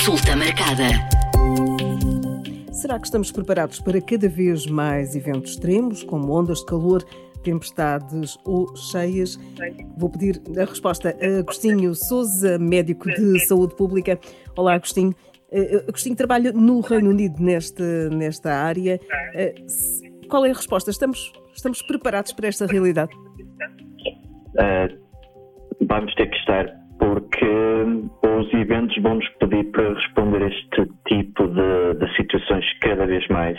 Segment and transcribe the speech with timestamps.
[0.00, 0.88] Consulta marcada.
[2.72, 7.04] Será que estamos preparados para cada vez mais eventos extremos, como ondas de calor,
[7.44, 9.38] tempestades ou cheias?
[9.98, 14.18] Vou pedir a resposta a Agostinho Souza, médico de saúde pública.
[14.56, 15.14] Olá, Agostinho.
[15.52, 18.98] Uh, Agostinho trabalha no Reino Unido nesta, nesta área.
[19.34, 20.90] Uh, qual é a resposta?
[20.90, 23.14] Estamos, estamos preparados para esta realidade?
[24.54, 24.98] Uh,
[25.86, 27.46] vamos ter que estar porque
[28.22, 33.26] os eventos vão nos pedir para responder a este tipo de, de situações cada vez
[33.28, 33.58] mais.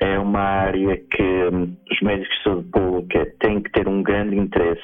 [0.00, 4.36] É uma área que hum, os médicos de saúde pública têm que ter um grande
[4.36, 4.82] interesse.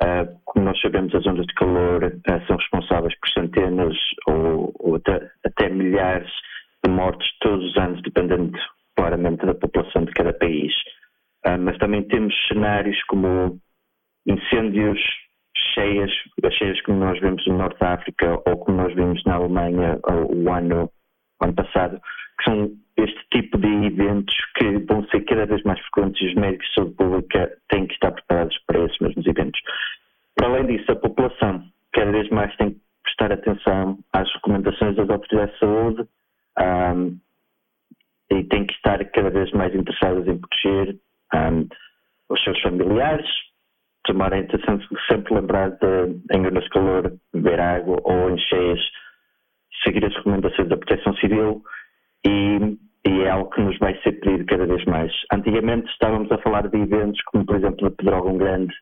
[0.00, 3.96] Uh, como nós sabemos, as ondas de calor uh, são responsáveis por centenas
[4.28, 6.30] ou, ou até, até, milhares
[6.84, 8.56] de mortes todos os anos, dependendo
[8.96, 10.72] claramente da população de cada país.
[11.44, 13.58] Uh, mas também temos cenários como
[14.26, 15.00] incêndios
[15.74, 16.10] cheias,
[16.42, 19.98] as cheias como nós vemos no Norte da África ou como nós vimos na Alemanha
[20.04, 20.90] o ano,
[21.40, 22.00] o ano passado,
[22.38, 26.34] que são este tipo de eventos que vão ser cada vez mais frequentes e os
[26.34, 29.60] médicos de saúde pública têm que estar preparados para esses mesmos eventos.
[30.34, 35.08] Para além disso, a população cada vez mais tem que prestar atenção às recomendações das
[35.08, 36.08] autoridades de saúde
[36.58, 37.18] um,
[38.30, 40.96] e tem que estar cada vez mais interessadas em proteger
[41.34, 41.68] um,
[42.28, 43.28] os seus familiares,
[44.08, 44.38] tomar a
[45.06, 48.80] sempre lembrar de, de calor, beber água ou em cheias,
[49.84, 51.62] seguir as recomendações da proteção civil
[52.26, 55.12] e, e, é algo que nos vai ser pedido cada vez mais.
[55.32, 58.74] Antigamente estávamos a falar de eventos como, por exemplo, a Pedrógão Grande,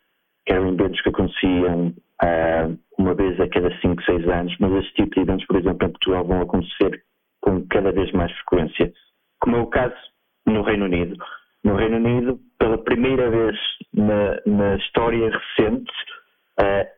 [0.47, 1.89] que eram eventos que aconteciam
[2.23, 5.87] uh, uma vez a cada 5, 6 anos, mas este tipo de eventos, por exemplo,
[5.87, 7.03] em Portugal vão acontecer
[7.41, 8.93] com cada vez mais frequência,
[9.41, 9.95] como é o caso
[10.47, 11.17] no Reino Unido.
[11.65, 13.57] No Reino Unido, pela primeira vez
[13.93, 15.93] na, na história recente,
[16.61, 16.97] uh,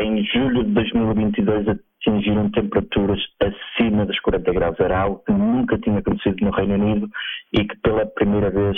[0.00, 4.80] em julho de 2022 atingiram temperaturas acima dos 40 graus.
[4.80, 7.08] Era algo que nunca tinha acontecido no Reino Unido
[7.52, 8.76] e que pela primeira vez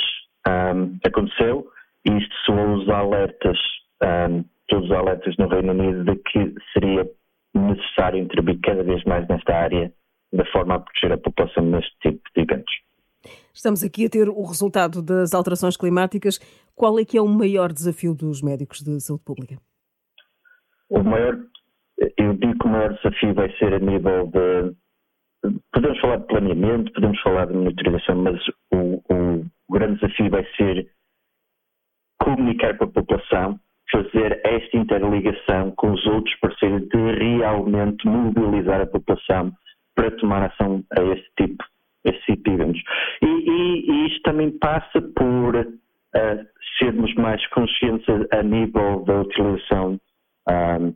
[0.48, 1.66] um, aconteceu.
[2.06, 3.58] E isto soou os alertas,
[4.02, 7.06] um, todos os alertas no Reino Unido, de que seria
[7.54, 9.92] necessário intervir cada vez mais nesta área,
[10.32, 12.74] da forma a proteger a população neste tipo de eventos.
[13.52, 16.38] Estamos aqui a ter o resultado das alterações climáticas.
[16.74, 19.56] Qual é que é o maior desafio dos médicos de saúde pública?
[20.88, 21.38] O maior,
[22.16, 24.74] eu digo que o maior desafio vai ser a nível de.
[25.72, 28.40] Podemos falar de planeamento, podemos falar de monitorização, mas
[28.72, 30.90] o, o, grande desafio vai ser
[32.22, 33.58] comunicar com a população,
[33.90, 39.52] fazer esta interligação com os outros parceiros de realmente mobilizar a população
[39.94, 41.64] para tomar ação a este tipo
[42.04, 42.80] esses equívoros.
[43.22, 46.46] E, e, e, isto também passa por uh,
[46.78, 49.98] sermos mais conscientes a, nível da utilização
[50.48, 50.94] um,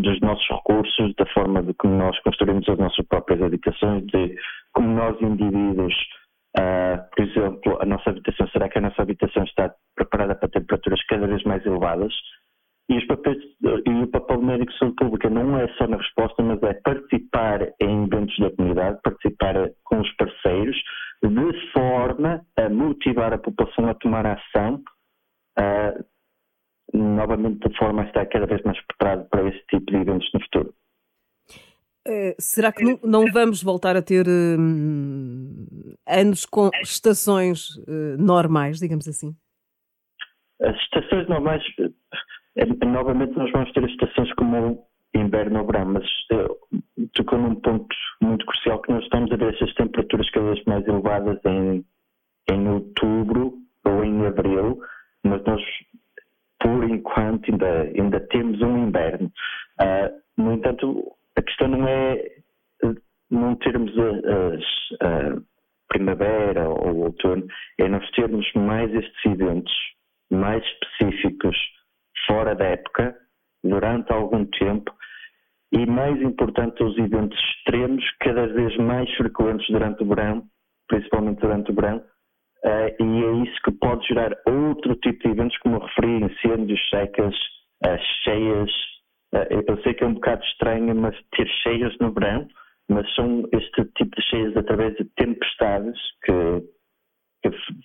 [0.00, 4.36] dos nossos recursos, da forma de como nós construímos as nossas próprias habitações, de
[4.72, 5.94] como nós indivíduos,
[6.58, 11.04] uh, por exemplo, a nossa habitação, será que a nossa habitação está preparada para temperaturas
[11.06, 12.12] cada vez mais elevadas?
[12.88, 16.42] E, papéis, e, o papel do médico de saúde pública não é só na resposta,
[16.42, 19.54] mas é participar em eventos da comunidade, participar
[19.84, 20.76] com os parceiros,
[21.22, 24.82] de forma a motivar a população a tomar ação,
[25.58, 26.04] uh,
[26.96, 30.40] novamente de forma a estar cada vez mais preparado para esse tipo de eventos no
[30.42, 30.74] futuro.
[32.06, 38.78] Uh, será que não, não, vamos voltar a ter uh, anos com estações uh, normais,
[38.78, 39.34] digamos assim?
[40.62, 41.62] As estações normais
[42.86, 48.44] novamente nós vamos ter estações como inverno ou verão, mas uh, tocou num ponto muito
[48.46, 51.84] crucial que nós estamos a ver essas temperaturas cada vez mais elevadas em,
[52.50, 54.80] em outubro ou em abril,
[55.22, 55.62] mas nós
[56.60, 59.30] por enquanto ainda, ainda temos um inverno.
[59.80, 62.36] Uh, no entanto, a questão não é
[63.30, 65.40] não termos a, a, a
[65.88, 67.46] primavera ou outono,
[67.78, 69.72] é nós termos mais estes eventos
[70.30, 71.56] mais específicos
[72.46, 73.16] fora da época,
[73.64, 74.92] durante algum tempo,
[75.72, 80.44] e mais importante, os eventos extremos, cada vez mais frequentes durante o verão,
[80.86, 85.58] principalmente durante o verão, uh, e é isso que pode gerar outro tipo de eventos,
[85.58, 87.34] como eu referi, incêndios, secas,
[87.84, 88.70] uh, cheias.
[89.34, 92.46] Uh, eu sei que é um bocado estranho, mas ter cheias no verão,
[92.88, 96.62] mas são este tipo de cheias através de tempestades que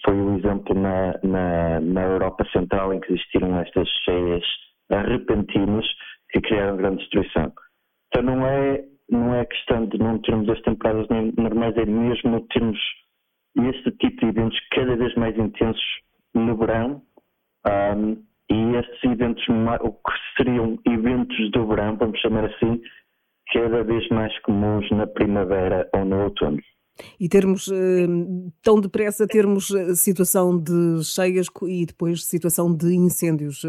[0.05, 4.43] foi o exemplo na, na, na, Europa Central em que existiram estas cheias
[5.07, 5.85] repentinas
[6.31, 7.51] que criaram grande destruição.
[8.07, 12.79] Então não é, não é questão de não termos as temporadas normais, é mesmo termos
[13.57, 15.83] este tipo de eventos cada vez mais intensos
[16.33, 17.01] no verão
[17.67, 22.81] um, e estes eventos, o que seriam eventos do verão, vamos chamar assim,
[23.53, 26.59] cada vez mais comuns na primavera ou no outono.
[27.19, 33.63] E termos uh, tão depressa termos situação de cheias e depois situação de incêndios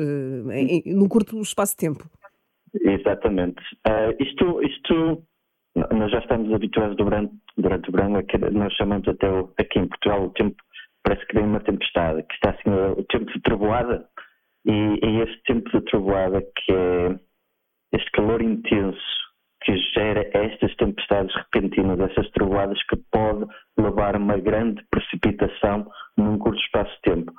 [0.52, 2.08] em, num curto espaço de tempo.
[2.74, 3.60] Exatamente.
[3.86, 5.22] Uh, isto, isto
[5.74, 9.26] nós já estamos habituados durante, durante o verão, nós chamamos até
[9.58, 10.56] aqui em Portugal o tempo,
[11.02, 14.06] parece que vem uma tempestade, que está assim o tempo de trovoada,
[14.64, 17.18] e é este tempo de trovoada que é
[17.94, 19.21] este calor intenso
[19.64, 23.46] que gera estas tempestades repentinas, essas trovoadas que pode
[23.78, 25.86] levar uma grande precipitação
[26.16, 27.32] num curto espaço de tempo.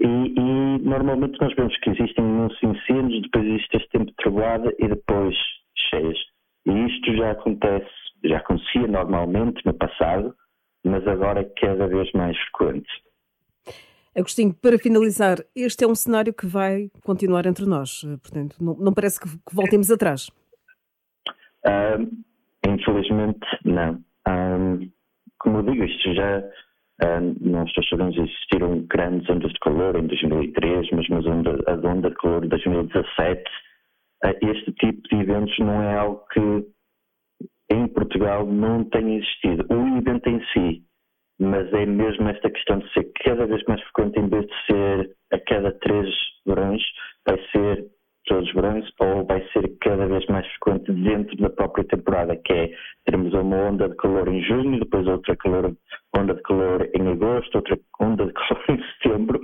[0.00, 4.74] E, e, normalmente nós vemos que existem imensos incêndios, depois existe este tempo de trovoada
[4.78, 5.36] e depois
[5.90, 6.18] cheias.
[6.66, 7.90] E isto já acontece,
[8.24, 10.34] já acontecia normalmente no passado,
[10.84, 12.88] mas agora é cada vez mais frequente.
[14.16, 18.92] Agostinho, para finalizar, este é um cenário que vai continuar entre nós, portanto, não, não
[18.94, 20.30] parece que, que, voltemos atrás.
[22.66, 24.00] Infelizmente, não.
[25.38, 26.42] Como eu digo, isto já.
[27.40, 32.08] Nós já sabemos existiram grandes ondas de calor em 2003, mas a onda, a onda
[32.08, 33.42] de calor de 2017
[34.42, 36.66] este tipo de eventos não é algo que
[37.70, 39.66] em Portugal não tem existido.
[39.70, 40.82] O evento em si,
[41.38, 45.16] mas é mesmo esta questão de ser cada vez mais frequente, em vez de ser
[45.32, 46.08] a cada três
[46.46, 46.82] verões,
[47.26, 47.86] vai ser
[48.24, 52.52] todos os verões, ou vai ser cada vez mais frequente dentro da própria temporada, que
[52.52, 52.70] é
[53.04, 55.76] termos uma onda de calor em junho, depois outra calor,
[56.16, 59.40] onda de calor em agosto, outra onda de calor em setembro,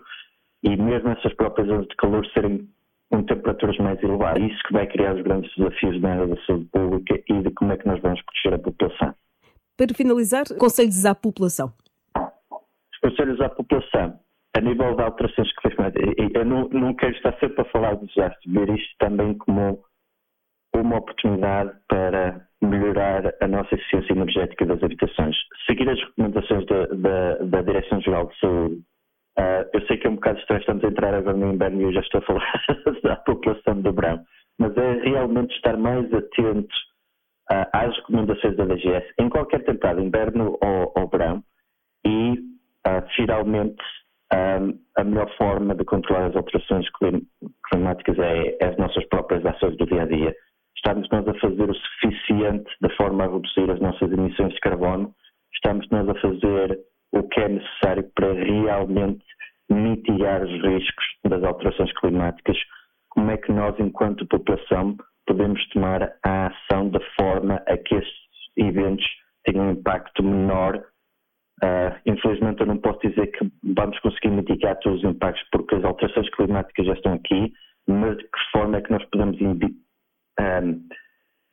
[0.63, 2.69] e mesmo essas próprias ondas de calor serem
[3.11, 4.43] com temperaturas mais elevadas.
[4.43, 7.73] Isso que vai criar os grandes desafios na área da saúde pública e de como
[7.73, 9.15] é que nós vamos proteger a população.
[9.77, 11.73] Para finalizar, conselhos à população.
[12.93, 14.19] Os conselhos à população,
[14.57, 15.75] a nível de alterações que fez,
[16.35, 19.83] eu não, não quero estar sempre a falar de desastres, ver isto também como
[20.75, 25.37] uma oportunidade para melhorar a nossa eficiência energética das habitações.
[25.67, 28.83] Seguir as recomendações da, da, da Direção-Geral de Saúde
[29.39, 31.85] Uh, eu sei que é um bocado estranho, estamos a entrar agora no inverno e
[31.85, 32.65] eu já estou a falar
[33.03, 34.25] da população do verão,
[34.59, 36.77] mas é realmente estar mais atentos
[37.51, 41.43] uh, às recomendações da DGS em qualquer temporada, inverno ou, ou verão,
[42.05, 42.33] e
[42.87, 43.83] uh, finalmente
[44.33, 46.87] um, a melhor forma de controlar as alterações
[47.71, 50.35] climáticas é, é, as nossas próprias ações do dia a dia.
[50.77, 55.15] Estamos nós a fazer o suficiente de forma a reduzir as nossas emissões de carbono,
[55.55, 56.79] estamos nós a fazer
[57.13, 59.25] o que é necessário para realmente
[59.69, 62.57] mitigar os riscos das alterações climáticas,
[63.11, 64.97] como é que nós, enquanto população,
[65.27, 68.15] podemos tomar a ação de forma a que estes
[68.57, 69.07] eventos
[69.45, 70.83] tenham um impacto menor.
[72.21, 76.29] Infelizmente, eu não posso dizer que vamos conseguir mitigar todos os impactos, porque as alterações
[76.31, 77.53] climáticas já estão aqui,
[77.89, 80.89] mas de que forma é que nós podemos um,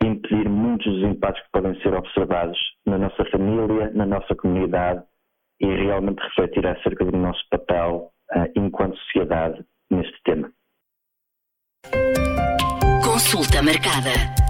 [0.03, 5.03] impedir muitos dos impactos que podem ser observados na nossa família, na nossa comunidade
[5.61, 10.51] e realmente refletir acerca do nosso papel uh, enquanto sociedade neste tema.
[13.03, 14.46] Consulta marcada.